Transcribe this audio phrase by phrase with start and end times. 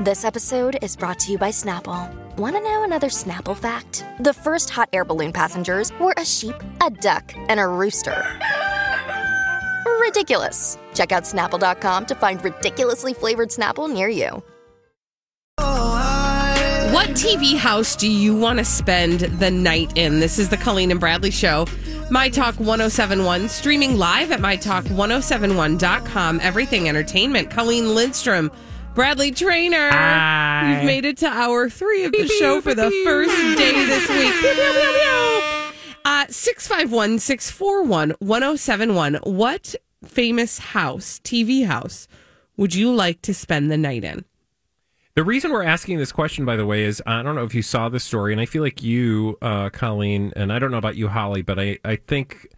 [0.00, 2.10] This episode is brought to you by Snapple.
[2.38, 4.02] Want to know another Snapple fact?
[4.20, 8.24] The first hot air balloon passengers were a sheep, a duck, and a rooster.
[10.00, 10.78] Ridiculous.
[10.94, 14.42] Check out snapple.com to find ridiculously flavored Snapple near you.
[15.58, 20.18] What TV house do you want to spend the night in?
[20.18, 21.66] This is the Colleen and Bradley Show.
[22.10, 26.40] My Talk 1071, streaming live at MyTalk1071.com.
[26.42, 27.50] Everything Entertainment.
[27.50, 28.50] Colleen Lindstrom,
[28.94, 29.90] Bradley Traynor.
[29.90, 30.74] Hi.
[30.74, 34.34] You've made it to hour three of the show for the first day this week.
[36.02, 39.14] Uh, 651 641 1071.
[39.24, 42.08] What famous house, TV house,
[42.56, 44.24] would you like to spend the night in?
[45.14, 47.60] The reason we're asking this question, by the way, is I don't know if you
[47.60, 50.96] saw the story, and I feel like you, uh, Colleen, and I don't know about
[50.96, 52.48] you, Holly, but I, I think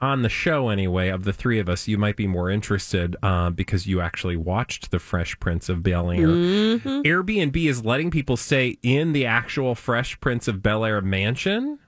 [0.00, 3.50] on the show anyway, of the three of us, you might be more interested uh,
[3.50, 6.28] because you actually watched The Fresh Prince of Bel Air.
[6.28, 7.02] Mm-hmm.
[7.02, 11.78] Airbnb is letting people stay in the actual Fresh Prince of Bel Air mansion.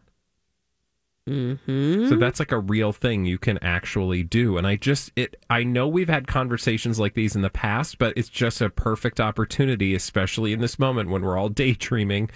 [1.28, 2.08] Mm-hmm.
[2.08, 4.58] So that's like a real thing you can actually do.
[4.58, 8.12] And I just it I know we've had conversations like these in the past, but
[8.16, 12.28] it's just a perfect opportunity, especially in this moment when we're all daydreaming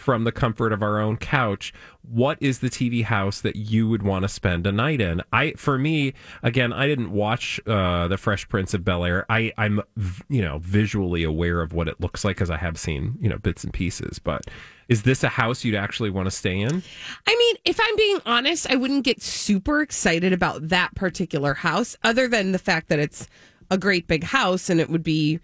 [0.00, 1.74] from the comfort of our own couch.
[2.00, 5.22] What is the TV house that you would want to spend a night in?
[5.30, 9.26] I for me, again, I didn't watch uh, the Fresh Prince of Bel Air.
[9.28, 9.82] I I'm
[10.28, 13.38] you know visually aware of what it looks like because I have seen you know
[13.38, 14.18] bits and pieces.
[14.18, 14.46] But
[14.88, 16.82] is this a house you'd actually want to stay in?
[17.26, 21.94] I mean, if I'm being honest, I wouldn't get super excited about that particular house,
[22.02, 23.28] other than the fact that it's
[23.70, 25.40] a great big house and it would be,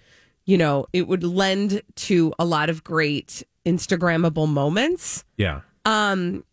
[0.46, 5.24] you know, it would lend to a lot of great Instagrammable moments.
[5.36, 5.60] Yeah.
[5.84, 6.44] Um,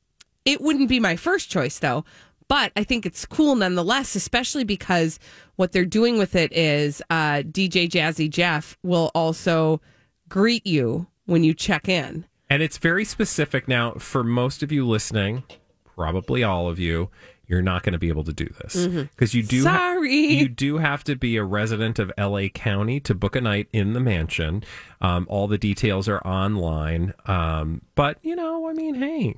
[0.45, 2.03] it wouldn't be my first choice though,
[2.47, 5.19] but I think it's cool nonetheless, especially because
[5.55, 9.79] what they're doing with it is uh, DJ Jazzy Jeff will also
[10.27, 12.25] greet you when you check in.
[12.49, 15.43] And it's very specific now for most of you listening,
[15.83, 17.09] probably all of you.
[17.45, 19.63] You're not going to be able to do this because you do.
[19.65, 20.13] ha- Sorry.
[20.15, 23.93] you do have to be a resident of LA County to book a night in
[23.93, 24.63] the mansion.
[25.01, 27.13] Um, all the details are online.
[27.25, 29.35] Um, but you know, I mean, hey,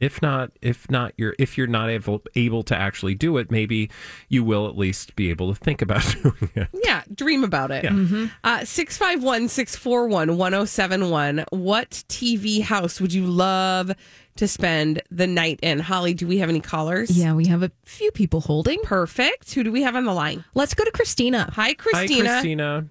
[0.00, 3.90] if not, if not, you're if you're not able able to actually do it, maybe
[4.28, 6.68] you will at least be able to think about doing it.
[6.84, 7.84] Yeah, dream about it.
[7.84, 8.26] Yeah.
[8.42, 11.44] Uh, 651 641 1071.
[11.50, 13.92] What TV house would you love
[14.36, 15.80] to spend the night in?
[15.80, 17.10] Holly, do we have any callers?
[17.10, 18.80] Yeah, we have a few people holding.
[18.82, 19.52] Perfect.
[19.52, 20.44] Who do we have on the line?
[20.54, 21.50] Let's go to Christina.
[21.52, 22.28] Hi, christina Hi, Christina.
[22.30, 22.88] Christina.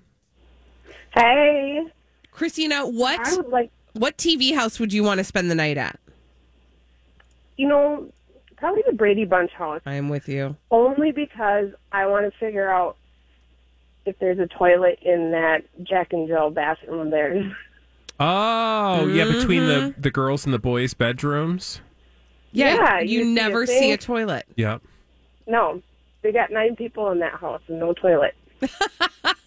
[1.15, 1.81] Hey,
[2.31, 5.77] Christina, what I would like, what TV house would you want to spend the night
[5.77, 5.99] at?
[7.59, 8.09] You know,
[8.55, 10.55] probably the Brady Bunch house, I am with you.
[10.71, 12.95] only because I want to figure out
[14.05, 17.45] if there's a toilet in that Jack and Jill bathroom of theirs.
[18.21, 20.01] Oh, yeah, between the Mm-hmm.
[20.01, 21.81] the girls and the boys' bedrooms.
[22.51, 24.45] Yeah, Yeah, you, you see a never see a toilet.
[24.55, 24.81] Yep.
[25.47, 25.81] No,
[26.21, 28.35] they got nine people in that house and no toilet.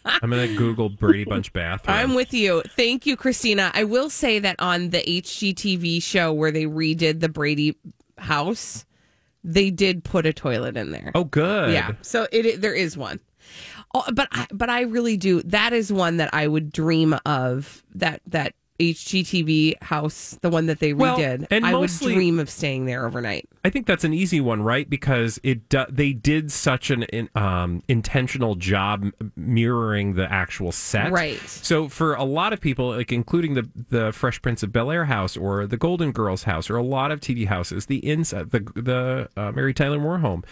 [0.04, 1.96] I'm gonna Google Brady Bunch bathroom.
[1.98, 2.62] I'm with you.
[2.76, 3.70] Thank you, Christina.
[3.74, 7.76] I will say that on the HGTV show where they redid the Brady
[8.22, 8.84] house,
[9.44, 11.12] they did put a toilet in there.
[11.14, 11.72] Oh, good.
[11.72, 13.20] Yeah, so it, it there is one.
[13.94, 15.42] Oh, but I, but I really do.
[15.42, 17.82] That is one that I would dream of.
[17.94, 21.46] That that HGTV house, the one that they Well, redid.
[21.50, 23.48] and I mostly- would dream of staying there overnight.
[23.64, 24.88] I think that's an easy one, right?
[24.90, 31.12] Because it do, they did such an in, um, intentional job mirroring the actual set,
[31.12, 31.38] Right.
[31.46, 35.04] So for a lot of people, like including the the Fresh Prince of Bel Air
[35.06, 38.60] house or the Golden Girls house or a lot of TV houses, the inside, the
[38.74, 40.42] the uh, Mary Tyler Moore home,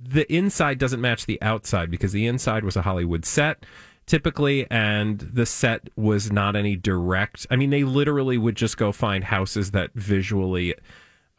[0.00, 3.64] the inside doesn't match the outside because the inside was a Hollywood set.
[4.08, 7.46] Typically, and the set was not any direct.
[7.50, 10.74] I mean, they literally would just go find houses that visually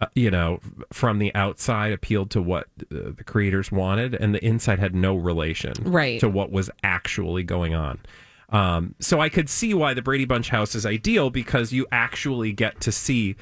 [0.02, 0.62] uh, you know,
[0.94, 5.14] from the outside appealed to what uh, the creators wanted, and the inside had no
[5.16, 6.22] relation Right.
[6.22, 8.00] to what was actually going on.
[8.48, 12.54] Um, so I could see why the Brady Bunch house is ideal because you actually
[12.54, 13.36] get to see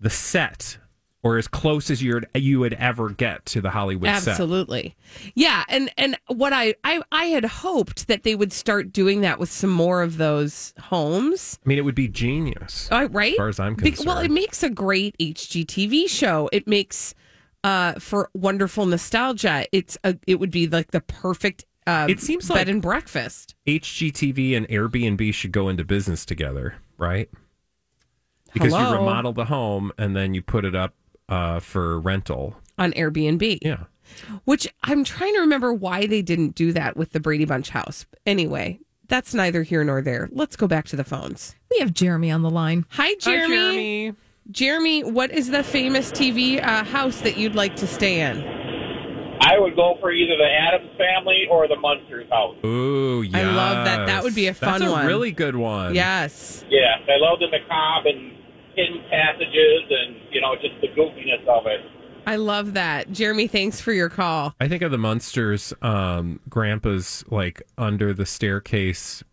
[0.00, 0.76] the set
[1.24, 4.28] or as close as you you would ever get to the Hollywood set.
[4.32, 4.96] Absolutely.
[5.34, 9.38] Yeah, and and what I, I I had hoped that they would start doing that
[9.38, 11.58] with some more of those homes.
[11.64, 12.88] I mean, it would be genius.
[12.90, 13.32] Uh, right?
[13.32, 14.06] As far as I'm Be- concerned.
[14.08, 16.48] well, it makes a great HGTV show.
[16.52, 17.14] It makes
[17.64, 19.66] uh for wonderful nostalgia.
[19.70, 23.54] It's a it would be like the perfect uh, It seems bed like- and breakfast
[23.66, 27.28] HGTV and Airbnb should go into business together, right?
[28.52, 30.94] Because you remodel the home and then you put it up
[31.32, 32.56] uh, for rental.
[32.78, 33.58] on Airbnb.
[33.62, 33.84] Yeah.
[34.44, 38.04] Which I'm trying to remember why they didn't do that with the Brady Bunch house.
[38.26, 40.28] Anyway, that's neither here nor there.
[40.32, 41.54] Let's go back to the phones.
[41.70, 42.84] We have Jeremy on the line.
[42.90, 44.12] Hi, Jeremy.
[44.50, 48.42] Jeremy, what is the famous TV uh, house that you'd like to stay in?
[49.40, 52.56] I would go for either the Addams family or the Munsters house.
[52.64, 53.34] Ooh, yes.
[53.34, 54.06] I love that.
[54.06, 55.06] That would be a fun That's a one.
[55.06, 55.94] really good one.
[55.94, 56.64] Yes.
[56.68, 58.32] Yeah, I love the macabre and
[58.74, 61.80] hidden passages and, you know, just the goofiness of it.
[62.26, 63.10] I love that.
[63.12, 64.54] Jeremy, thanks for your call.
[64.60, 69.24] I think of the Munsters, um, Grandpa's like under the staircase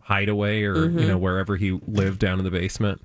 [0.00, 0.98] hideaway or, Mm-hmm.
[0.98, 3.02] you know, wherever he lived down in the basement.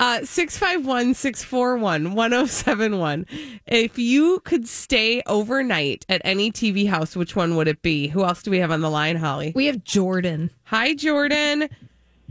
[0.00, 3.26] Uh 651 641 1071.
[3.66, 8.08] If you could stay overnight at any TV house, which one would it be?
[8.08, 9.52] Who else do we have on the line, Holly?
[9.54, 10.50] We have Jordan.
[10.64, 11.68] Hi, Jordan.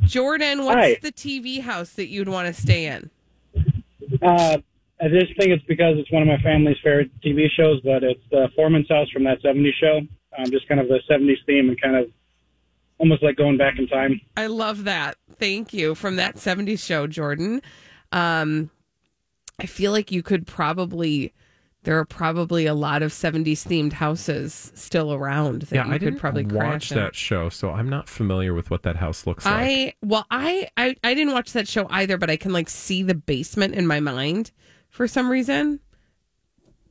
[0.03, 0.97] Jordan, what's Hi.
[1.01, 3.09] the TV house that you'd want to stay in?
[4.21, 4.57] Uh,
[5.01, 8.21] I just think it's because it's one of my family's favorite TV shows, but it's
[8.29, 10.01] the Foreman's House from that 70s show.
[10.37, 12.09] Um, just kind of the 70s theme and kind of
[12.99, 14.21] almost like going back in time.
[14.37, 15.17] I love that.
[15.33, 17.61] Thank you from that 70s show, Jordan.
[18.11, 18.69] Um,
[19.59, 21.33] I feel like you could probably,
[21.83, 25.97] there are probably a lot of 70s themed houses still around that yeah, you I
[25.97, 26.97] could probably watch crash in.
[26.97, 29.53] that show, so I'm not familiar with what that house looks like.
[29.55, 33.01] I well, I, I I didn't watch that show either, but I can like see
[33.01, 34.51] the basement in my mind
[34.89, 35.79] for some reason.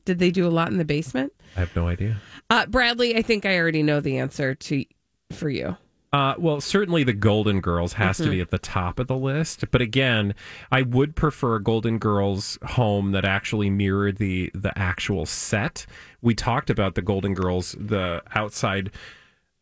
[0.03, 1.31] Did they do a lot in the basement?
[1.55, 2.17] I have no idea.
[2.49, 4.83] Uh, Bradley, I think I already know the answer to
[5.31, 5.77] for you.
[6.13, 8.31] Uh, well, certainly the Golden Girls has to Mm-hmm.
[8.31, 9.63] be at the top of the list.
[9.71, 10.35] But again,
[10.71, 15.85] I would prefer a Golden Girls home that actually mirrored the the actual set.
[16.21, 18.91] We talked about the Golden Girls, the outside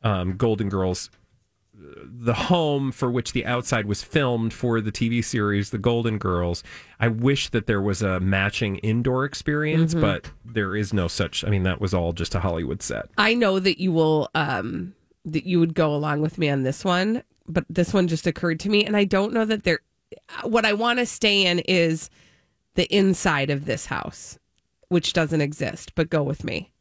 [0.03, 1.11] um, Golden Girls,
[1.73, 6.63] the home for which the outside was filmed for the TV series, The Golden Girls.
[6.99, 10.01] I wish that there was a matching indoor experience, Mm-hmm.
[10.01, 11.43] but there is no such.
[11.45, 13.05] I mean, that was all just a Hollywood set.
[13.17, 14.95] I know that you will um
[15.25, 18.59] that you would go along with me on this one, but this one just occurred
[18.61, 19.79] to me and I don't know that there
[20.43, 22.09] what I want to stay in is
[22.75, 24.39] the inside of this house,
[24.87, 26.71] which doesn't exist, but go with me.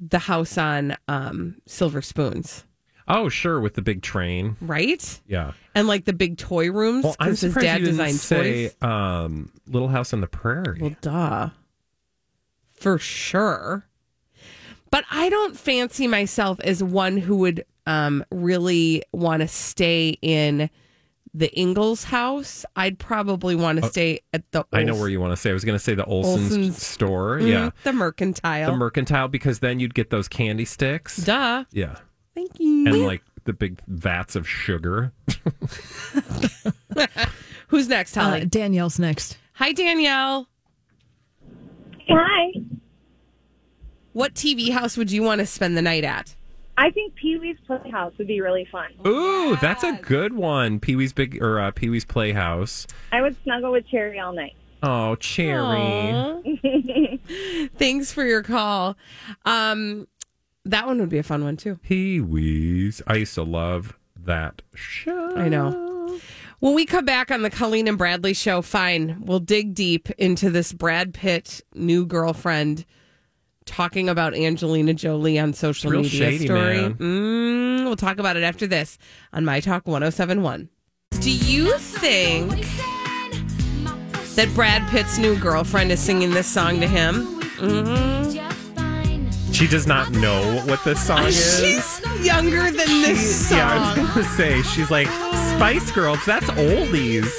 [0.00, 2.64] The house on um Silver Spoons,
[3.06, 4.56] Oh, sure, with the big train.
[4.62, 5.20] right?
[5.26, 5.52] Yeah.
[5.74, 8.16] And like the big toy rooms Well, I'm because his surprised dad you didn't designed
[8.16, 8.82] say toys.
[8.82, 10.78] um, Little House on the Prairie.
[10.80, 11.50] Well, duh.
[12.72, 13.86] For sure.
[14.94, 20.70] But I don't fancy myself as one who would um, really want to stay in
[21.34, 22.64] the Ingalls house.
[22.76, 24.60] I'd probably want to stay at the.
[24.60, 25.50] Uh, I know where you want to say.
[25.50, 27.38] I was going to say the Oleson's, Oleson's- store.
[27.40, 27.70] Mhm, Yeah.
[27.82, 28.70] the mercantile.
[28.70, 31.16] The mercantile, because then you'd get those candy sticks.
[31.16, 31.64] Duh.
[31.72, 31.96] Yeah.
[32.36, 32.86] Thank you.
[32.86, 35.12] And like the big vats of sugar.
[37.66, 38.42] Who's next, Holly?
[38.42, 39.38] Uh, Danielle's next.
[39.54, 40.46] Hi, Danielle.
[42.08, 42.52] Hi.
[44.14, 46.36] What TV house would you want to spend the night at?
[46.78, 48.92] I think Pee Wee's Playhouse would be really fun.
[49.04, 50.78] Ooh, that's a good one.
[50.78, 52.86] Pee Wee's Big or uh, Pee Wee's Playhouse.
[53.10, 54.54] I would snuggle with Chairry all night.
[54.84, 57.20] Oh, Chairry.
[57.76, 58.96] Thanks for your call.
[59.44, 60.06] Um,
[60.64, 61.80] that one would be a fun one too.
[61.82, 63.02] Pee Wee's.
[63.08, 65.36] I used to love that show.
[65.36, 66.20] I know.
[66.60, 70.50] When we come back on the Colleen and Bradley show, fine, we'll dig deep into
[70.50, 72.84] this Brad Pitt new girlfriend
[73.66, 76.76] talking about Angelina Jolie on social Real media shady, story.
[76.78, 78.98] Mm, we'll talk about it after this
[79.32, 80.68] on My Talk 1071.
[81.20, 82.50] Do you think
[84.34, 87.30] that Brad Pitt's new girlfriend is singing this song to him?
[89.52, 91.60] She does not know what this song is.
[91.60, 93.58] She's younger than this song.
[93.58, 97.30] Yeah, I was going to say, she's like, Spice Girls, that's oldies.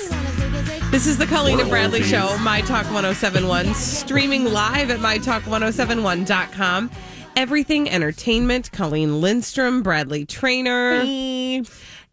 [0.91, 6.89] This is the Colleen and Bradley Show, My Talk 1071, streaming live at MyTalk1071.com.
[7.35, 11.01] Everything Entertainment, Colleen Lindstrom, Bradley Traynor.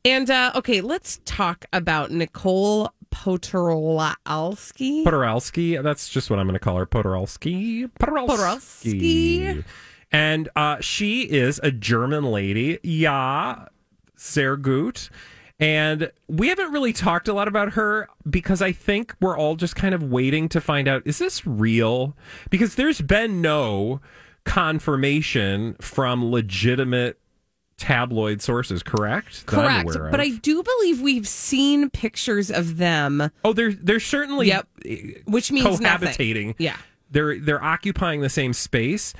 [0.04, 5.04] And, uh, okay, let's talk about Nicole Poturalski.
[5.04, 6.86] Podorowski, that's just what I'm going to call her.
[6.86, 7.88] Podorowski.
[8.00, 9.62] Podorowski.
[10.10, 12.80] And uh, she is a German lady.
[12.82, 13.66] Ja,
[14.16, 15.08] sehr gut.
[15.62, 19.76] And we haven't really talked a lot about her because I think we're all just
[19.76, 22.16] kind of waiting to find out is this real?
[22.50, 24.00] Because there's been no
[24.44, 27.18] confirmation from legitimate
[27.76, 29.46] tabloid sources, correct?
[29.46, 29.88] Correct.
[30.10, 30.18] But.
[30.18, 34.68] I do believe we've seen pictures of them, Oh, they're they're certainly Yep.
[34.84, 36.08] Eh, which means nothing.
[36.08, 36.54] cohabitating.
[36.58, 36.76] Yeah.
[37.12, 39.14] They're they're occupying the same space,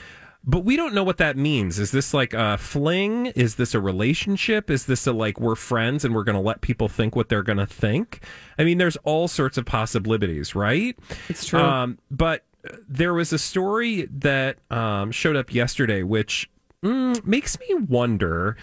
[0.44, 1.78] but we don't know what that means.
[1.78, 3.26] Is this like a fling?
[3.26, 4.70] Is this a relationship?
[4.70, 7.42] Is this a like we're friends and we're going to let people think what they're
[7.44, 8.24] going to think?
[8.58, 10.98] I mean, there's all sorts of possibilities, right?
[11.28, 11.60] It's true.
[11.60, 12.44] Um, but
[12.88, 16.50] there was a story that um, showed up yesterday, which
[16.84, 18.56] mm, makes me wonder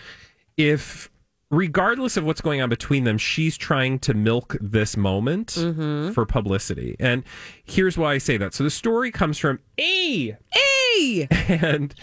[0.58, 1.10] if,
[1.50, 5.52] regardless of what's going on between them, she's trying to milk this moment
[6.14, 6.96] for publicity.
[7.00, 7.24] And
[7.64, 8.54] here's why I say that.
[8.54, 10.38] So the story comes from A,
[11.50, 11.96] And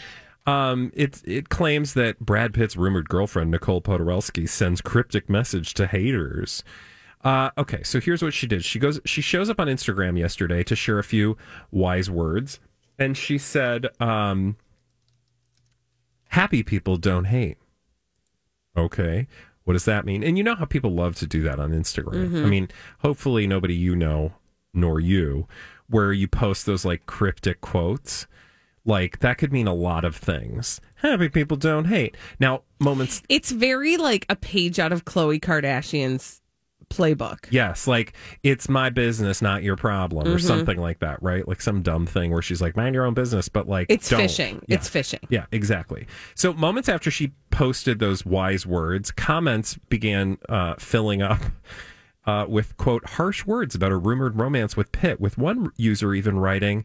[0.46, 5.86] um, it it claims that Brad Pitt's rumored girlfriend Nicole Podorowski sends cryptic message to
[5.86, 6.62] haters.
[7.24, 8.64] Uh, okay, so here's what she did.
[8.64, 11.36] She goes, she shows up on Instagram yesterday to share a few
[11.72, 12.60] wise words,
[12.98, 14.56] and she said, um,
[16.28, 17.58] "Happy people don't hate."
[18.76, 19.26] Okay,
[19.64, 20.22] what does that mean?
[20.22, 22.44] And you know how people love to do that on Instagram.
[22.44, 22.68] I mean,
[23.00, 24.34] hopefully nobody you know
[24.72, 25.48] nor you,
[25.88, 28.26] where you post those like cryptic quotes.
[28.86, 30.80] Like that could mean a lot of things.
[30.94, 32.16] Happy people don't hate.
[32.40, 36.40] Now, moments It's very like a page out of Khloe Kardashian's
[36.88, 37.46] playbook.
[37.50, 38.12] Yes, like
[38.44, 40.36] it's my business, not your problem, Mm-hmm.
[40.36, 41.46] or something like that, right?
[41.46, 44.20] Like some dumb thing where she's like, "Mind your own business," but like It's don't.
[44.20, 44.62] fishing.
[44.68, 44.76] Yeah.
[44.76, 45.18] It's fishing.
[45.28, 46.06] Yeah, exactly.
[46.36, 51.40] So moments after she posted those wise words, comments began uh, filling up.
[52.24, 56.36] Uh, with quote harsh words about a rumored romance with Pitt, with one user even
[56.40, 56.84] writing,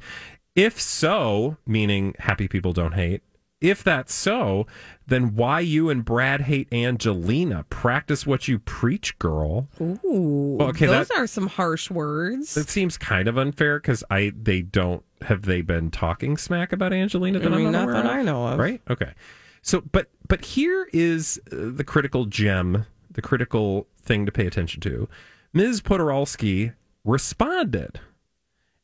[0.55, 3.21] "If so, meaning happy people don't hate.
[3.61, 4.65] If that's so,
[5.05, 7.63] then why you and Brad hate Angelina?
[7.69, 10.57] Practice what you preach, girl." Ooh.
[10.59, 12.55] okay, those that- are some harsh words.
[12.55, 16.91] That seems kind of unfair because I they don't have they been talking smack about
[16.93, 18.11] Angelina that I mean, am not that of?
[18.11, 18.59] I know of.
[18.59, 18.81] Right?
[18.89, 19.13] Okay.
[19.61, 24.81] So, but but here is uh, the critical gem, the critical thing to pay attention
[24.81, 25.07] to.
[25.53, 25.81] Ms.
[25.81, 27.99] Podorowski responded.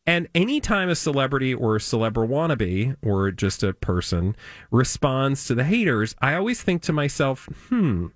[0.07, 4.35] And anytime a celebrity or a celebra wannabe or just a person
[4.71, 8.07] responds to the haters, I always think to myself, hmm,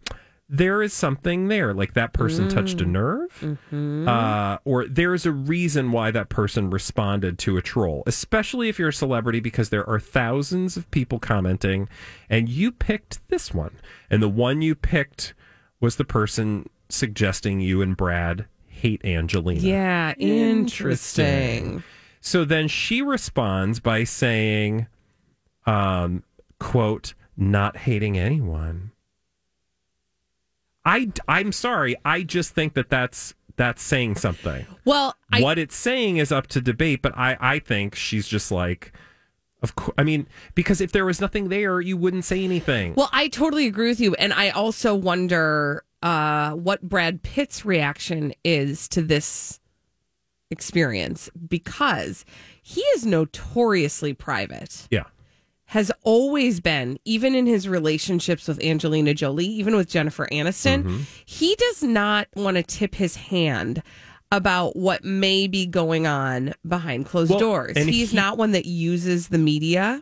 [0.48, 1.74] there is something there.
[1.74, 3.60] Like that person touched a nerve,
[4.08, 8.90] uh, or there's a reason why that person responded to a troll, especially if you're
[8.90, 11.88] a celebrity, because there are thousands of people commenting,
[12.30, 13.78] and you picked this one.
[14.10, 15.34] And the one you picked
[15.80, 18.46] was the person suggesting you and Brad
[18.82, 19.62] hate Angelina.
[19.62, 21.84] yeah, interesting.
[22.20, 24.88] So then she responds by saying,
[25.66, 26.24] um,
[26.60, 28.92] quote, not hating anyone.
[30.84, 31.96] I, I'm sorry.
[32.04, 34.66] I just think that that's, that's saying something.
[34.84, 38.52] Well, I, what it's saying is up to debate, but I, I think she's just
[38.52, 38.94] like,
[39.62, 39.94] of course.
[39.98, 42.96] I mean, because if there was nothing there, you wouldn't say anything.
[42.96, 48.34] well, I totally agree with you, and I also wonder uh, what Brad Pitt's reaction
[48.44, 49.60] is to this
[50.50, 52.26] experience because
[52.62, 54.88] he is notoriously private.
[54.92, 55.04] yeah.
[55.66, 61.02] has always been, even in his relationships with Angelina Jolie, even with Jennifer Aniston, Mm-hmm.
[61.26, 63.82] he does not want to tip his hand
[64.34, 67.78] about what may be going on behind closed Well, doors.
[67.78, 70.02] He's he- not one that uses the media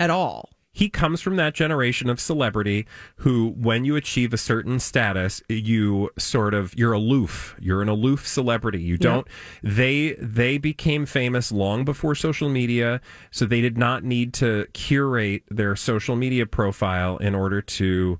[0.00, 0.48] at all.
[0.74, 2.86] He comes from that generation of celebrity
[3.16, 7.54] who when you achieve a certain status you sort of you're aloof.
[7.60, 8.80] You're an aloof celebrity.
[8.80, 9.26] You don't
[9.62, 13.00] they they became famous long before social media
[13.30, 18.18] so they did not need to curate their social media profile in order to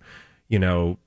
[0.48, 0.98] you know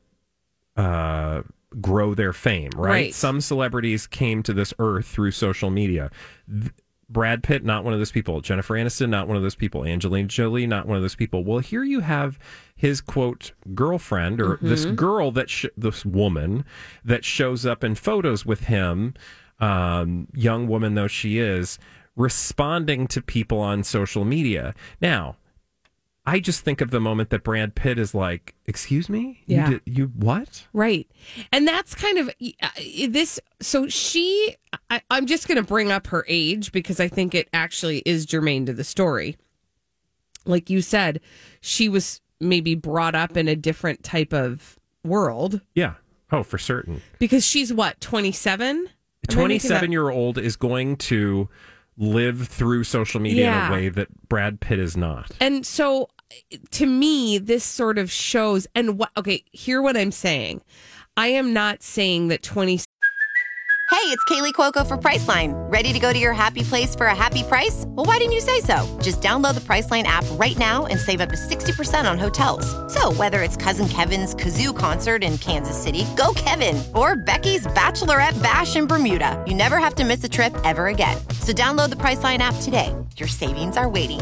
[0.76, 1.44] uh
[1.80, 3.14] grow their fame right, Right.
[3.14, 6.10] some celebrities came to this earth through social media.
[6.50, 6.72] Th-
[7.10, 8.42] Brad Pitt, not one of those people.
[8.42, 9.86] Jennifer Aniston, not one of those people.
[9.86, 11.44] Angelina Jolie, not one of those people.
[11.44, 12.40] Well, here you have
[12.76, 16.66] his quote girlfriend or this girl that sh- this woman
[17.04, 19.14] that shows up in photos with him,
[19.60, 21.78] um, young woman though she is,
[22.16, 24.74] responding to people on social media.
[25.00, 25.38] Now,
[26.28, 29.70] I just think of the moment that Brad Pitt is like, "Excuse me, Yeah.
[29.70, 31.10] you, did, you what?" Right.
[31.52, 32.68] And that's kind of uh,
[33.10, 33.40] this.
[33.62, 34.56] So she,
[34.90, 38.26] I, I'm just going to bring up her age because I think it actually is
[38.26, 39.38] germane to the story.
[40.46, 41.22] Like you said,
[41.62, 45.94] she was maybe brought up in a different type of world Yeah.
[46.32, 47.02] Oh, for certain.
[47.20, 48.90] because she's what, 27?
[49.30, 51.50] 27 year old is going to
[51.98, 53.66] live through social media Yeah.
[53.68, 55.32] in a way that Brad Pitt is not.
[55.40, 56.10] And so
[56.72, 60.62] to me, this sort of shows, and what, okay, hear what I'm saying.
[61.18, 62.80] I am not saying that 20
[63.92, 65.54] Hey, it's Kaley Cuoco for Priceline.
[65.72, 67.86] Ready to go to your happy place for a happy price?
[67.88, 68.86] Well, why didn't you say so?
[69.02, 72.66] Just download the Priceline app right now and save up to 60% on hotels.
[72.94, 78.42] So, whether it's Cousin Kevin's Kazoo concert in Kansas City, go Kevin, or Becky's Bachelorette
[78.44, 81.18] Bash in Bermuda, you never have to miss a trip ever again.
[81.42, 82.94] So, download the Priceline app today.
[83.18, 84.22] Your savings are waiting.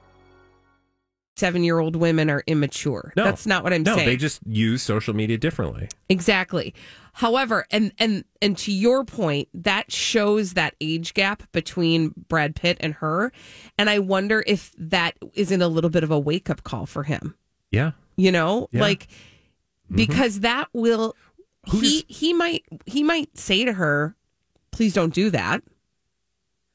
[1.41, 3.11] Seven year old women are immature.
[3.17, 4.05] No, That's not what I'm no, saying.
[4.07, 5.89] they just use social media differently.
[6.07, 6.75] Exactly.
[7.13, 12.77] However, and and and to your point, that shows that age gap between Brad Pitt
[12.79, 13.31] and her,
[13.77, 17.03] and I wonder if that isn't a little bit of a wake up call for
[17.03, 17.35] him.
[17.71, 17.91] Yeah.
[18.17, 18.81] You know, Yeah.
[18.81, 19.95] like mm-hmm.
[19.95, 21.15] because that will
[21.65, 24.15] he he might he might say to her,
[24.71, 25.63] "Please don't do that,"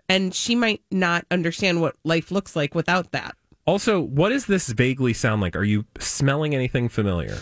[0.09, 3.37] and she might not understand what life looks like without that.
[3.67, 5.57] Also, what does this vaguely sound like?
[5.57, 7.39] Are you smelling anything familiar?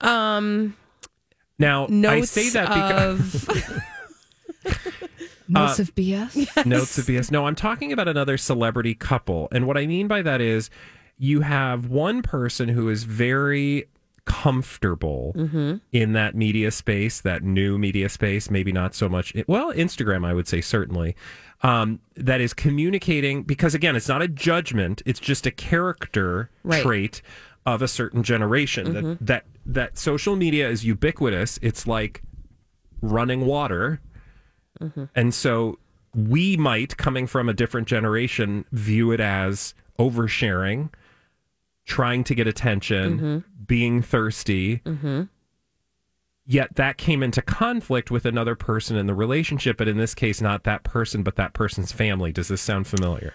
[0.00, 0.76] Um,
[1.58, 3.82] Now, I say that because of
[5.48, 6.64] Notes of BS.
[6.64, 7.30] notes of BS.
[7.32, 9.48] No, I'm talking about another celebrity couple.
[9.50, 10.70] And what I mean by that is
[11.18, 13.88] you have one person who is very
[14.30, 15.76] comfortable mm-hmm.
[15.92, 19.34] in that media space, that new media space, maybe not so much.
[19.46, 21.16] Well, Instagram, I would say certainly.
[21.62, 26.82] Um, that is communicating because again, it's not a judgment; it's just a character Right.
[26.82, 27.22] trait
[27.66, 28.94] of a certain generation.
[28.94, 29.24] That mm-hmm.
[29.24, 31.58] that that social media is ubiquitous.
[31.60, 32.22] It's like
[33.02, 34.00] running water.
[34.80, 35.04] Mm-hmm.
[35.14, 35.78] And so
[36.14, 40.90] we might, coming from a different generation, view it as oversharing,
[41.84, 44.78] trying to get attention, being thirsty.
[44.78, 45.22] Mm-hmm.
[46.44, 50.40] Yet that came into conflict with another person in the relationship, but in this case,
[50.40, 52.32] not that person, but that person's family.
[52.32, 53.32] Does this sound familiar?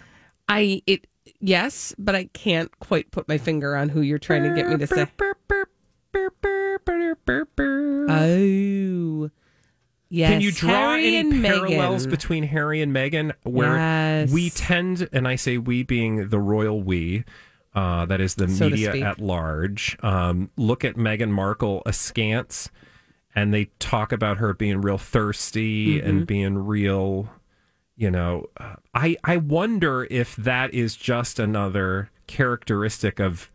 [0.49, 1.07] I it
[1.39, 4.75] yes, but I can't quite put my finger on who you're trying to get me
[4.77, 5.07] to say.
[8.09, 9.29] Oh,
[10.09, 10.29] yes.
[10.29, 12.09] Can you draw Harry any parallels Meghan.
[12.09, 14.31] between Harry and Meghan where Yes.
[14.31, 17.23] we tend, and I say we being the royal we,
[17.75, 22.69] uh, that is the So media at large, um, look at Meghan Markle askance
[23.35, 26.07] and they talk about her being real thirsty Mm-hmm.
[26.07, 27.29] and being real,
[27.97, 28.45] you know.
[28.57, 33.51] Uh, I, I wonder if that is just another characteristic of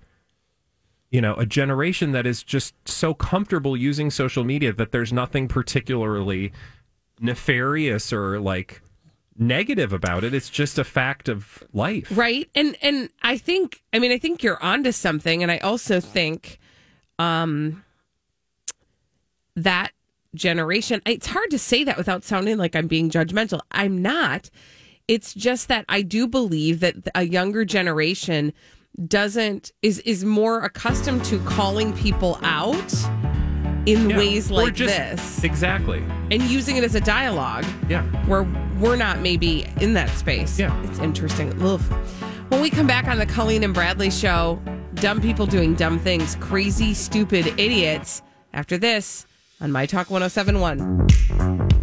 [1.11, 5.49] you know, a generation that is just so comfortable using social media that there's nothing
[5.49, 6.53] particularly
[7.19, 8.81] nefarious or like
[9.41, 10.35] negative about it.
[10.35, 12.17] It's just a fact of life.
[12.17, 12.49] right?
[12.55, 16.59] And and I think I mean I think you're onto something, and I also think,
[17.19, 17.83] um,
[19.57, 19.91] that
[20.35, 21.03] generation.
[21.07, 23.61] It's hard to say that without sounding like I'm being judgmental.
[23.73, 24.51] I'm not.
[25.09, 28.53] It's just that I do believe that a younger generation
[29.07, 32.93] doesn't is is more accustomed to calling people out
[33.93, 34.19] in Yeah.
[34.19, 36.03] ways like just- this Exactly.
[36.31, 38.03] and using it as a dialogue Yeah.
[38.27, 38.47] where
[38.79, 40.59] we're not maybe in that space.
[40.59, 40.75] Yeah.
[40.85, 41.53] It's interesting.
[41.63, 41.81] Ugh.
[42.49, 44.61] When we come back on the Colleen and Bradley show,
[44.97, 48.23] dumb people doing dumb things, crazy, stupid idiots.
[48.53, 49.27] After this,
[49.61, 51.80] on My Talk 1071.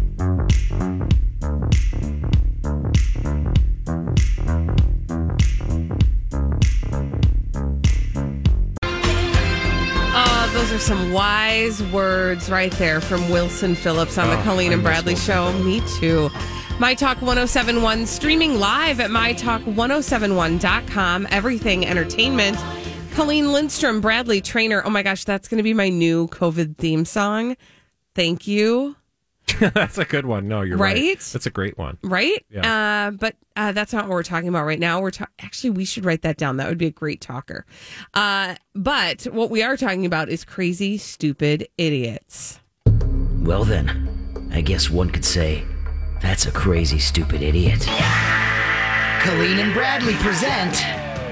[10.68, 14.74] Those are some wise words right there from Wilson Phillips on the Oh, Colleen I
[14.74, 15.50] and Bradley Wilson show.
[15.50, 15.64] Phillips.
[15.64, 16.28] Me too.
[16.78, 21.26] My Talk 1071, streaming live at MyTalk1071.com.
[21.30, 22.58] Everything entertainment.
[23.12, 24.82] Colleen Lindstrom, Bradley Traynor.
[24.84, 27.56] Oh my gosh, that's going to be my new COVID theme song.
[28.14, 28.94] Thank you.
[29.74, 30.48] That's a good one.
[30.48, 30.96] No, you're right.
[30.96, 31.20] Right?
[31.20, 31.98] That's a great one.
[32.02, 32.44] Right?
[32.50, 33.08] Yeah.
[33.08, 35.00] Uh, but uh, that's not what we're talking about right now.
[35.00, 36.58] We're ta- actually we should write that down.
[36.58, 37.66] That would be a great talker.
[38.14, 42.60] Uh, but what we are talking about is crazy, stupid idiots.
[43.40, 45.64] Well, then, I guess one could say
[46.20, 47.80] that's a crazy, stupid idiot.
[49.22, 50.74] Colleen and Bradley present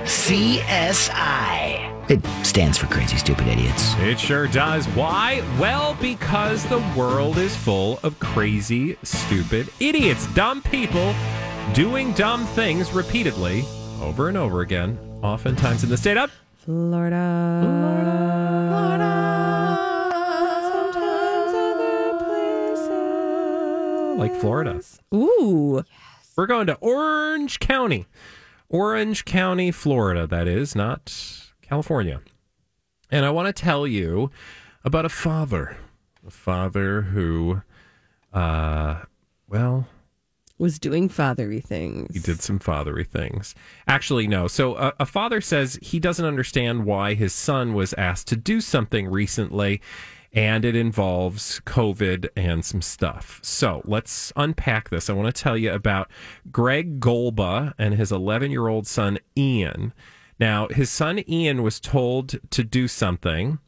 [0.05, 1.76] CSI.
[2.09, 3.95] It stands for Crazy Stupid Idiots.
[3.99, 4.87] It sure does.
[4.91, 5.43] Why?
[5.59, 11.13] Well, because the world is full of crazy, stupid idiots, dumb people
[11.75, 13.65] doing dumb things repeatedly
[14.01, 17.59] over and over again, oftentimes in the state of Florida.
[17.61, 18.69] Florida.
[18.71, 19.77] Florida.
[20.73, 22.19] Sometimes other
[24.13, 24.19] places.
[24.21, 24.81] Like Florida.
[25.13, 25.83] Ooh.
[25.85, 26.33] Yes.
[26.37, 28.07] We're going to Orange County.
[28.69, 32.21] Orange County, Florida, that is, not California.
[33.11, 34.31] And I want to tell you
[34.85, 35.77] about a father.
[36.27, 37.63] A father who,
[38.33, 39.03] uh,
[39.49, 39.87] well,
[40.59, 42.15] Was doing fathery things.
[42.15, 43.55] he did some fathery things.
[43.87, 44.49] Actually, no.
[44.49, 48.61] So uh, a father says he doesn't understand why his son was asked to do
[48.61, 49.81] something recently,
[50.33, 53.39] and it involves COVID and some stuff.
[53.43, 55.09] So let's unpack this.
[55.09, 56.11] I want to tell you about
[56.51, 59.93] Greg Golba and his 11 year old son, Ian.
[60.39, 63.59] Now, his son, Ian, was told to do something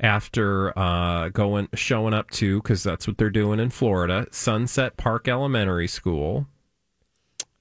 [0.00, 5.26] after uh, going showing up to because that's what they're doing in Florida, Sunset Park
[5.28, 6.46] Elementary School.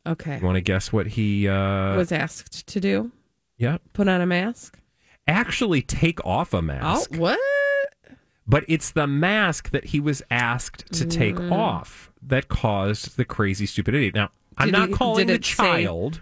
[0.05, 0.37] Okay.
[0.39, 3.11] You want to guess what he uh, was asked to do?
[3.57, 3.81] Yep.
[3.93, 4.77] Put on a mask?
[5.27, 7.11] Actually, take off a mask.
[7.13, 7.39] Oh, what?
[8.45, 11.51] But it's the mask that he was asked to take Mm.
[11.51, 14.15] off that caused the crazy stupid idiot.
[14.15, 16.15] Now, I'm not he- calling the child.
[16.15, 16.21] say-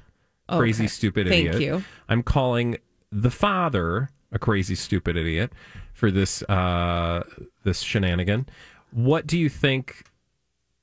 [0.52, 0.88] child crazy Okay.
[0.90, 1.62] stupid Thank idiot.
[1.62, 1.84] you.
[2.10, 2.78] I'm calling
[3.12, 5.52] the father a crazy stupid idiot
[5.94, 7.24] for this uh
[7.64, 8.48] this shenanigan.
[8.92, 10.04] What do you think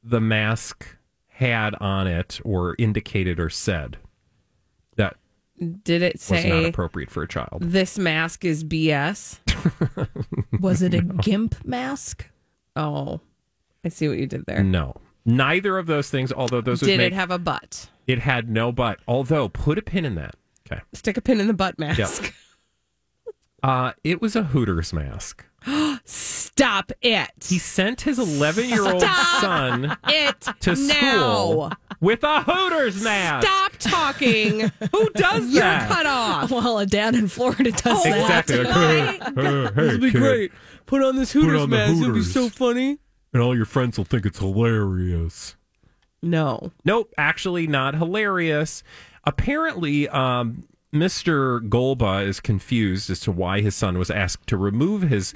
[0.02, 0.96] the mask
[1.28, 3.96] had on it or indicated or said
[4.96, 5.16] that
[5.84, 7.58] Did it was not say appropriate for a child?
[7.62, 9.38] this mask is BS?
[10.60, 12.26] Was it a gimp mask?
[12.76, 13.20] Oh,
[13.84, 14.62] I see what you did there.
[14.62, 14.94] No.
[15.28, 17.88] Neither of those things, although those would Did make it have a butt?
[18.06, 18.98] It had no butt.
[19.06, 20.34] Although, put a pin in that.
[20.70, 20.80] Okay.
[20.94, 22.34] Stick a pin in the butt mask.
[23.60, 25.44] Uh, it was a Hooters mask.
[26.04, 27.28] Stop it.
[27.44, 31.76] He sent his 11 year old son it to school now.
[32.00, 33.44] with a Hooters mask.
[33.48, 34.60] Stop talking.
[34.92, 35.88] Who does You're that?
[35.90, 36.52] cut off.
[36.52, 38.48] Well, a dad in Florida does Oh, that.
[38.48, 38.62] Exactly.
[38.62, 38.74] Like,
[39.34, 40.52] hey, hey, hey, This will be kid, great.
[40.86, 42.00] Put on this Put Hooters on the mask.
[42.00, 42.98] It'll be so funny.
[43.32, 45.54] And all your friends will think it's hilarious.
[46.22, 46.72] No.
[46.84, 48.82] Nope, actually not hilarious.
[49.24, 51.60] Apparently, um, Mr.
[51.68, 55.34] Golba is confused as to why his son was asked to remove his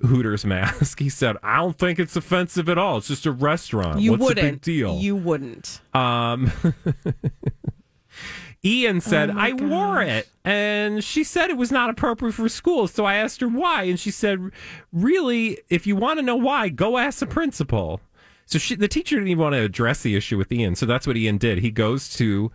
[0.00, 0.98] Hooters mask.
[1.06, 2.98] He said, "I don't think it's offensive at all.
[2.98, 4.00] It's just a restaurant.
[4.00, 4.44] You What's wouldn't.
[4.44, 5.80] the big deal?" You wouldn't.
[5.94, 6.52] Um,
[8.66, 10.28] Ian said, Oh I wore it.
[10.44, 12.88] And she said it was not appropriate for school.
[12.88, 13.84] So I asked her why.
[13.84, 14.50] And she said,
[14.92, 18.00] Really, if you want to know why, go ask the principal.
[18.44, 20.74] So she, the teacher didn't even want to address the issue with Ian.
[20.74, 21.58] So that's what Ian did.
[21.58, 22.50] He goes to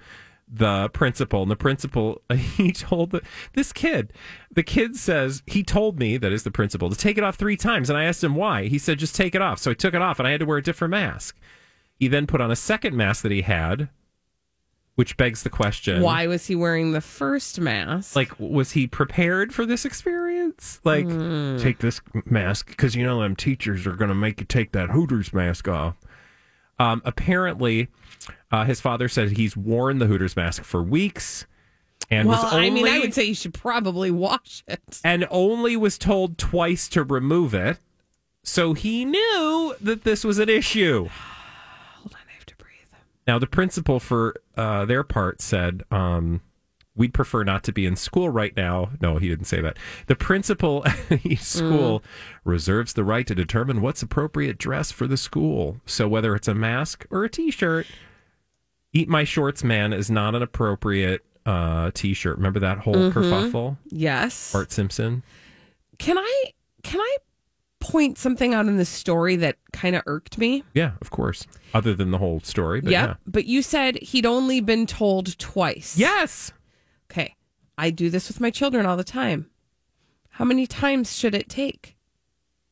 [0.53, 3.21] the principal, and the principal, he told the,
[3.53, 4.11] this kid,
[4.51, 7.55] the kid says, he told me, that is the principal, to take it off three
[7.55, 7.89] times.
[7.89, 8.67] And I asked him why.
[8.67, 9.59] He said, just take it off.
[9.59, 11.37] So I took it off, and I had to wear a different mask.
[11.95, 13.89] He then put on a second mask that he had,
[14.95, 18.15] which begs the question Why was he wearing the first mask?
[18.15, 20.79] Like, was he prepared for this experience?
[20.83, 21.57] Like, Hmm.
[21.57, 24.89] take this mask because you know them teachers are going to make you take that
[24.89, 25.95] Hooters mask off.
[26.79, 27.89] Um, apparently,
[28.51, 31.45] uh, his father said he's worn the Hooters mask for weeks,
[32.09, 34.99] and well, was only I mean, I would say you should probably wash it.
[35.03, 37.77] and only was told twice to remove it.
[38.43, 41.07] So he knew that this was an issue.
[41.99, 42.71] Hold on, I have to breathe.
[43.27, 46.41] Now, the principal, for uh, their part, said, um,
[46.93, 48.89] We'd prefer not to be in school right now.
[49.01, 49.77] No, he didn't say that.
[50.07, 52.03] The principal at each school
[52.43, 55.77] reserves the right to determine what's appropriate dress for the school.
[55.85, 57.87] So, whether it's a mask or a t shirt,
[58.93, 62.35] Eat My Shorts Man is not an appropriate uh, t shirt.
[62.35, 63.13] Remember that whole Mhm.
[63.13, 63.77] kerfuffle?
[63.89, 64.51] Yes.
[64.51, 65.23] Bart Simpson?
[65.97, 66.51] Can I
[66.83, 67.17] can I
[67.81, 70.63] point something out in the story that kind of irked me?
[70.73, 71.45] Yeah, of course.
[71.73, 72.79] Other than the whole story.
[72.81, 73.09] But Yep.
[73.09, 73.15] yeah.
[73.27, 75.97] But you said he'd only been told twice.
[75.97, 76.53] Yes.
[77.11, 77.35] Okay.
[77.77, 79.49] I do this with my children all the time.
[80.29, 81.97] How many times should it take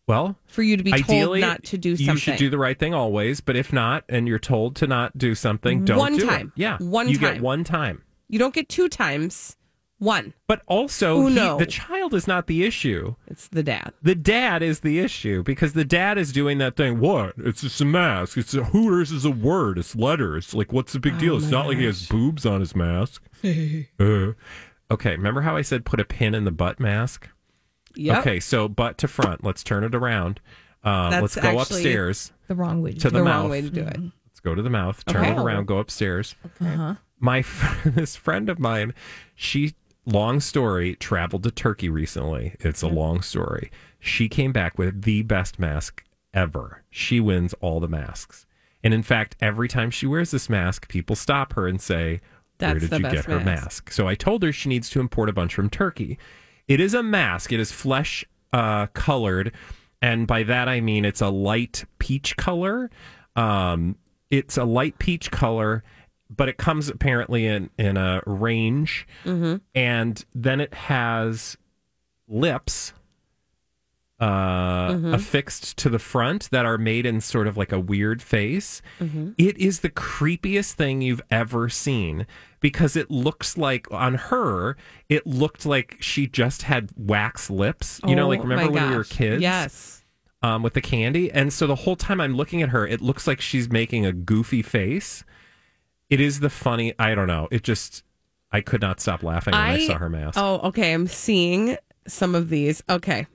[0.08, 2.58] Well, for you to be ideally, told not to do something, You should do the
[2.58, 6.16] right thing always, but if not, and you're told to not do something, don't One
[6.18, 6.28] do it.
[6.30, 6.54] time.
[6.56, 7.34] Yeah, One you time.
[7.36, 8.04] get one time.
[8.28, 9.56] You don't get two times.
[10.00, 10.34] One.
[10.48, 11.58] But also, he- Uno.
[11.60, 13.16] the child is not the issue.
[13.28, 13.94] It's the dad.
[14.02, 17.00] The dad is the issue because the dad is doing that thing.
[17.00, 17.34] What?
[17.38, 18.38] It's just a mask.
[18.38, 19.78] It's a Hooters is a word.
[19.78, 20.54] It's letters.
[20.54, 21.36] Like, what's the big deal?
[21.38, 23.22] It's not like he has boobs on his mask.
[24.00, 24.32] Uh,
[24.92, 27.30] okay, remember how I said put a pin in the butt mask?
[27.96, 28.18] Yep.
[28.20, 29.44] Okay, so butt to front.
[29.44, 30.40] Let's turn it around.
[30.84, 33.42] That's let's go upstairs The wrong way to, to do the the mouth.
[33.44, 33.98] wrong way to do it.
[34.26, 35.04] Let's go to the mouth.
[35.06, 35.68] Turn it around.
[35.68, 36.36] Go upstairs.
[36.62, 36.96] Uh-huh.
[37.20, 38.94] My fr- this friend of mine,
[39.36, 39.74] she
[40.12, 42.56] long story traveled to Turkey recently.
[42.60, 43.72] It's a long story.
[44.00, 46.84] She came back with the best mask ever.
[46.90, 48.46] She wins all the masks.
[48.84, 52.22] And in fact, every time she wears this mask, people stop her and say,
[52.60, 53.92] Where That's did the you best get her mask." mask?
[53.92, 56.18] So I told her she needs to import a bunch from Turkey.
[56.68, 59.54] It is a mask, it is flesh uh, colored.
[60.02, 62.90] And by that, I mean it's a light peach color.
[63.36, 63.98] Um,
[64.30, 65.84] it's a light peach color,
[66.30, 69.08] but it comes apparently in, in a range.
[69.26, 69.58] Mm-hmm.
[69.76, 71.58] And then it has
[72.28, 72.94] lips
[74.20, 75.14] uh, Mhm.
[75.14, 78.82] affixed to the front that are made in sort of like a weird face.
[79.00, 79.34] Mhm.
[79.38, 82.28] It is the creepiest thing you've ever seen
[82.60, 84.76] because it looks like on her,
[85.08, 88.02] it looked like she just had wax lips.
[88.06, 89.42] You know, like Oh, remember when we were kids?
[89.42, 90.04] Yes.
[90.42, 91.32] Um, with the candy.
[91.32, 94.12] And so the whole time I'm looking at her, it looks like she's making a
[94.12, 95.24] goofy face.
[96.10, 97.48] It is the funny, I don't know.
[97.52, 98.04] It just,
[98.52, 100.38] I could not stop laughing when I, saw her mask.
[100.38, 100.94] Oh, okay.
[100.94, 102.84] I'm seeing some of these.
[102.90, 103.28] Okay.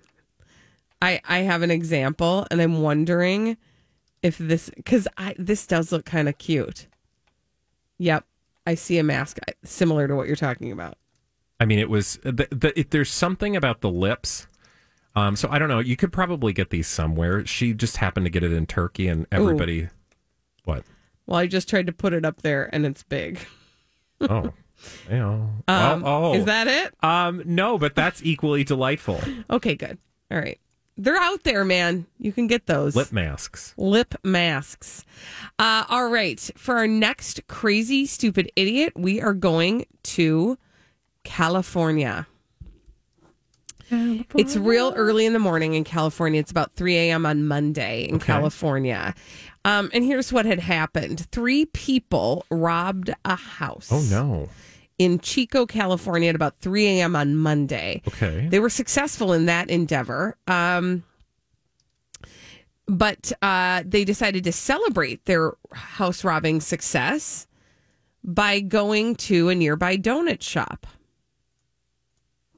[1.00, 3.56] I I have an example and I'm wondering
[4.22, 6.86] if this cuz I this does look kind of cute.
[7.98, 8.24] Yep.
[8.66, 10.96] I see a mask similar to what you're talking about.
[11.60, 14.48] I mean, it was the, the, it, there's something about the lips.
[15.14, 15.78] Um, so I don't know.
[15.78, 17.46] You could probably get these somewhere.
[17.46, 19.88] She just happened to get it in Turkey, and everybody.
[20.64, 20.84] What?
[21.26, 23.38] Well, I just tried to put it up there and it's big.
[24.20, 24.52] Oh,
[25.10, 25.32] yeah.
[25.68, 26.34] Um, oh, oh.
[26.34, 26.94] Is that it?
[27.04, 29.20] Um, no, but that's equally delightful.
[29.50, 29.98] Okay, good.
[30.30, 30.58] All right.
[30.96, 32.06] They're out there, man.
[32.18, 32.94] You can get those.
[32.96, 33.74] Lip masks.
[33.76, 35.04] Lip masks.
[35.58, 36.40] Uh, all right.
[36.56, 40.56] For our next crazy, stupid idiot, we are going to
[41.24, 42.26] California.
[43.90, 46.40] It's real early in the morning in California.
[46.40, 47.26] It's about 3 a.m.
[47.26, 48.26] on Monday in Okay.
[48.26, 49.14] California.
[49.66, 54.48] Um, and here's what had happened three people robbed a house Oh no.
[54.98, 57.16] in Chico, California at about 3 a.m.
[57.16, 58.02] on Monday.
[58.06, 58.46] Okay.
[58.50, 60.36] They were successful in that endeavor.
[60.46, 61.02] Um,
[62.86, 67.46] but uh, they decided to celebrate their house robbing success
[68.22, 70.86] by going to a nearby donut shop.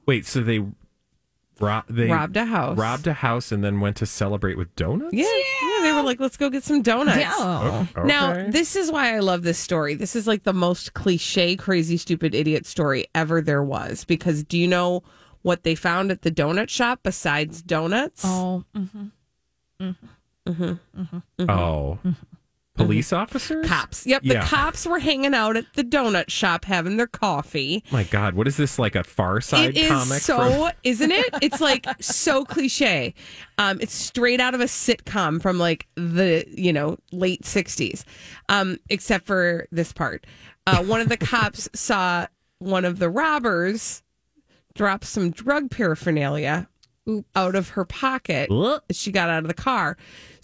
[0.05, 0.25] Wait.
[0.25, 0.59] So they.
[1.59, 2.77] Ro- they Robbed a house.
[2.77, 5.11] Robbed a house and then went to celebrate with donuts.
[5.13, 7.17] Yeah, yeah, they were like, let's go get some donuts.
[7.17, 7.33] Yeah.
[7.35, 9.95] Oh, oh Now, this is why I love this story.
[9.95, 14.03] This is like the most cliche, crazy, stupid idiot story ever there was.
[14.03, 15.03] Because do you know
[15.41, 18.23] what they found at the donut shop besides donuts?
[18.25, 19.07] Oh, mm-hmm.
[19.81, 20.51] mm-hmm.
[20.51, 21.17] mm-hmm.
[21.39, 21.49] mm-hmm.
[21.49, 21.99] Oh.
[22.77, 23.67] Police officers?
[23.67, 24.05] Cops.
[24.05, 24.39] Yep, Yeah.
[24.41, 27.83] the cops were hanging out at the donut shop having their coffee.
[27.91, 30.21] My God, what is this like a Far Side It is comic?
[30.21, 31.29] so, from- isn't it?
[31.41, 33.13] It's like so cliche.
[33.57, 38.03] Um, it's straight out of a sitcom from like the you know late '60s,
[38.49, 40.25] um, except for this part.
[40.65, 42.27] Uh, one of the cops saw
[42.59, 44.03] one of the robbers
[44.75, 46.67] drop some drug paraphernalia
[47.35, 48.49] out of her pocket
[48.89, 49.95] as she got out of the car.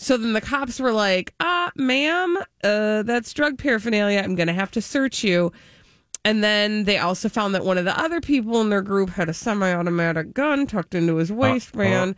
[0.04, 4.20] So then the cops were like, "Ah, ma'am, uh, that's drug paraphernalia.
[4.20, 5.54] I'm going to have to search you."
[6.26, 9.30] And then they also found that one of the other people in their group had
[9.30, 12.16] a semi-automatic gun tucked into his waistband.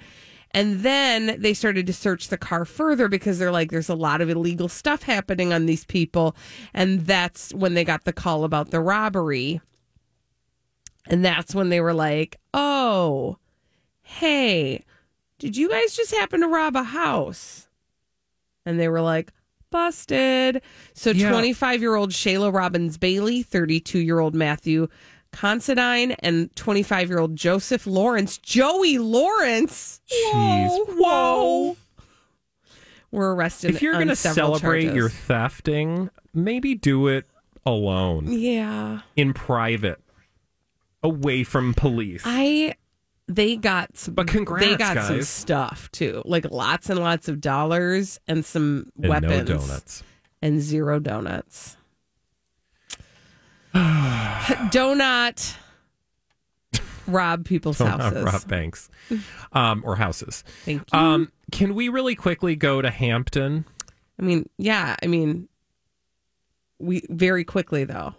[0.52, 4.22] And then they started to search the car further because they're like, there's a lot
[4.22, 6.36] of illegal stuff happening on these people.
[6.74, 9.60] And that's when they got the call about the robbery.
[11.08, 13.38] And that's when they were like, oh,
[14.02, 14.86] hey,
[15.40, 17.65] did you guys just happen to rob a house?
[18.66, 19.32] And they were like,
[19.72, 20.62] busted.
[20.94, 21.30] So Yeah.
[21.32, 24.88] 25 year old Shayla Robbins Bailey, 32 year old Matthew
[25.32, 30.00] Considine, and 25 year old Joseph Lawrence, Joey Lawrence.
[30.10, 30.70] Jeez.
[30.98, 31.76] Whoa.
[33.12, 33.72] Were arrested.
[33.76, 37.26] if you're going to celebrate your thefting, maybe do it
[37.66, 39.02] alone Yeah.
[39.16, 40.02] in private,
[41.04, 42.22] away from police.
[42.26, 42.76] I
[43.28, 46.22] they got some But congrats, they got some stuff too.
[46.26, 49.50] Like lots and lots of dollars and some And no weapons.
[49.50, 50.04] donuts.
[50.42, 51.78] And zero donuts.
[53.76, 55.56] Donut
[57.08, 58.24] rob people's Don't houses.
[58.24, 58.90] rob banks
[59.54, 60.44] um, or houses.
[60.64, 61.00] Thank you.
[61.00, 63.66] Um, can we really quickly go to Hampton?
[64.20, 65.48] I mean, yeah, I mean
[66.80, 68.14] we very quickly though.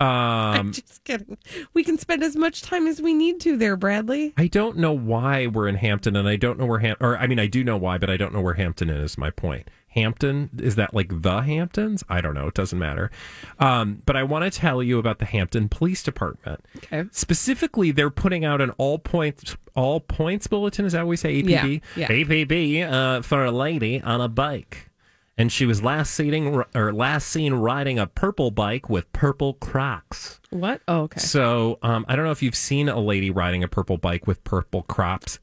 [0.00, 1.38] I'm Um, just kidding.
[1.72, 4.34] We can spend as much time as we need to there, Bradley.
[4.36, 6.96] I don't know why we're in Hampton, and I don't know where Ham.
[7.00, 9.12] Or I mean, I do know why, but I don't know where Hampton is.
[9.12, 9.68] is My point.
[9.88, 12.02] Hampton is that like the Hamptons?
[12.08, 12.48] I don't know.
[12.48, 13.12] It doesn't matter.
[13.60, 16.64] Um, but I want to tell you about the Hampton Police Department.
[16.78, 17.04] Okay.
[17.12, 20.84] Specifically, they're putting out an all points all points bulletin.
[20.84, 21.40] Is that what we say?
[21.42, 21.80] APB.
[21.94, 22.08] Yeah, yeah.
[22.08, 24.90] APB uh, for a lady on a bike.
[25.36, 30.40] And she was last seen or last seen riding a purple bike with purple Crocs.
[30.50, 30.80] What?
[30.86, 31.18] Oh, okay.
[31.18, 34.44] So um, I don't know if you've seen a lady riding a purple bike with
[34.44, 35.40] purple crops.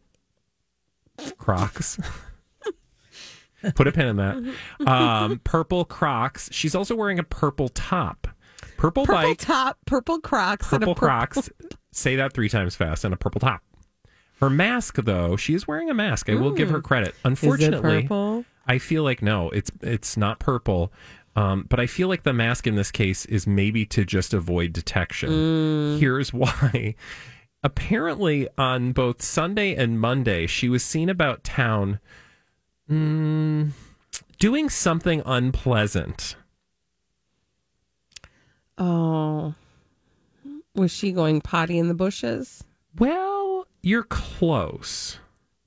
[1.38, 2.00] Crocs.
[3.76, 4.56] Put a pin in that.
[4.88, 6.50] Um, purple Crocs.
[6.52, 8.28] She's also wearing a purple top.
[8.78, 11.50] Purple, Purple bike, top, purple Crocs, and a purple purple Crocs.
[11.92, 13.62] Say that three times fast, and a purple top.
[14.42, 16.28] Her mask, though, she is wearing a mask.
[16.28, 17.14] I will give her credit.
[17.24, 18.44] Unfortunately, purple?
[18.66, 20.92] I feel like no, it's it's not purple.
[21.36, 24.74] Um, but I feel like the mask in this case is maybe to just avoid
[24.74, 26.00] detection.
[26.00, 26.96] Here's why.
[27.64, 32.00] Apparently, on both Sunday and Monday, she was seen about town
[32.90, 33.70] mm,
[34.40, 36.36] doing something unpleasant.
[38.80, 39.54] Oh,
[40.74, 42.64] was she going potty in the bushes?
[42.98, 43.31] Well,
[43.84, 45.18] you're close.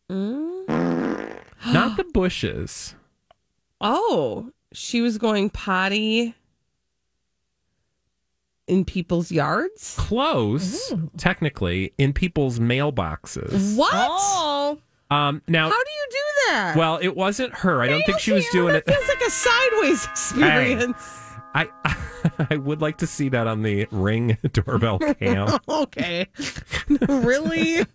[0.08, 2.94] Not the bushes.
[3.80, 6.34] Oh, she was going potty
[8.66, 9.94] in people's yards.
[9.98, 13.76] Close, technically, in people's mailboxes.
[13.76, 13.90] What?
[13.94, 14.78] Oh,
[15.10, 16.18] Um, now, How do you do
[16.52, 16.76] that?
[16.76, 17.82] well, it wasn't her.
[17.82, 18.86] I don't think she was doing it.
[18.86, 20.96] That feels like a sideways experience.
[21.54, 21.96] I I
[22.56, 25.58] would like to see that on the ring doorbell cam.
[25.68, 26.26] okay,
[27.08, 27.86] really?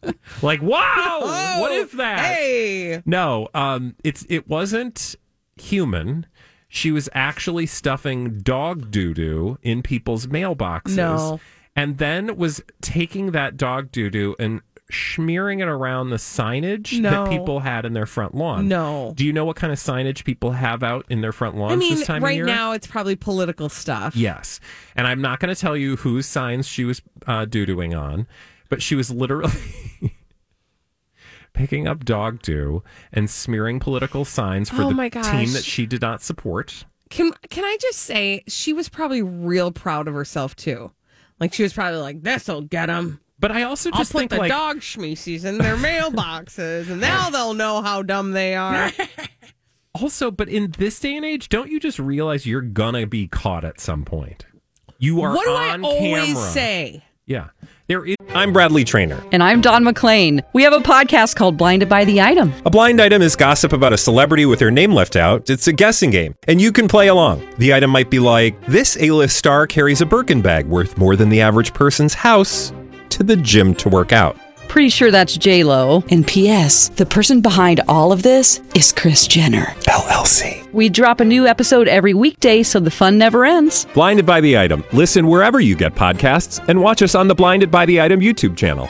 [0.41, 2.19] like, wow, Oh, what is that?
[2.19, 5.15] Hey, No, um, it's it wasn't
[5.57, 6.25] human.
[6.67, 10.95] She was actually stuffing dog doo doo in people's mailboxes.
[10.95, 11.39] No.
[11.75, 14.61] And then was taking that dog doo doo and
[14.91, 17.10] smearing it around the signage No.
[17.25, 18.67] that people had in their front lawn.
[18.67, 19.13] No.
[19.15, 21.75] Do you know what kind of signage people have out in their front lawns I
[21.75, 24.15] mean, this time of right now it's probably political stuff.
[24.15, 24.60] Yes.
[24.95, 28.28] And I'm not going to tell you whose signs she was uh, doo-dooing on,
[28.69, 29.52] but she was literally
[31.54, 36.02] picking up dog doo and smearing political signs for Oh the team that she did
[36.02, 36.86] not support.
[37.10, 40.91] Can can I just say she was probably real proud of herself too.
[41.39, 44.32] Like she was probably like, "This'll get them." But I also I'll just put think
[44.32, 48.91] the like dog schmeeces in their mailboxes, and now they'll know how dumb they are.
[49.95, 53.63] also, but in this day and age, don't you just realize you're gonna be caught
[53.63, 54.45] at some point?
[54.97, 56.49] You are what do I always camera.
[56.49, 57.04] say?
[57.25, 57.49] Yeah.
[57.88, 59.23] There is I'm Bradley Traynor.
[59.32, 60.43] And I'm Don McClain.
[60.54, 62.54] We have a podcast called Blinded by the Item.
[62.65, 65.49] A blind item is gossip about a celebrity with their name left out.
[65.49, 67.47] It's a guessing game, and you can play along.
[67.58, 71.30] The item might be like this: A-list star carries a Birkin bag worth more than
[71.30, 72.73] the average person's house
[73.12, 74.38] to the gym to work out.
[74.67, 76.04] Pretty sure that's J Lo.
[76.12, 76.89] And P.S.
[76.89, 80.72] The person behind all of this is Kris Jenner LLC.
[80.72, 83.86] We drop a new episode every weekday, so the fun never ends.
[83.95, 84.84] Blinded by the item.
[84.93, 88.56] Listen wherever you get podcasts, and watch us on the Blinded by the Item YouTube
[88.56, 88.88] channel.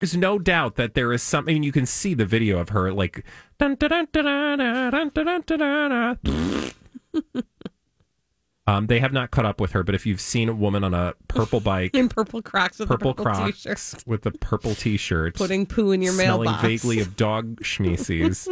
[0.00, 3.22] There's no doubt that there is something you can see the video of her like
[8.70, 10.94] Um, they have not caught up with her, but if you've seen a woman on
[10.94, 14.76] a purple bike, In purple Crocs with purple, a purple Crocs t-shirt, with a purple
[14.76, 16.62] T-shirt, putting poo in your smelling mailbox.
[16.62, 18.48] vaguely of dog schmeeces,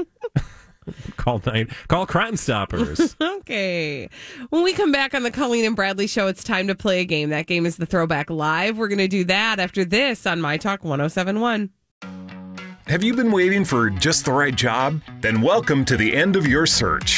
[1.17, 3.17] call nine, call Crime Stoppers.
[3.49, 4.11] Okay.
[4.51, 7.05] When we come back on the Colleen and Bradley show, it's time to play a
[7.07, 7.31] game.
[7.31, 8.77] That game is the Throwback Live.
[8.77, 11.71] We're going to do that after this on My Talk 1071.
[12.89, 15.01] Have you been waiting for just the right job?
[15.21, 17.18] Then welcome to the end of your search.